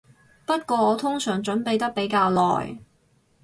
[0.47, 2.79] 不過我通常準備得比較耐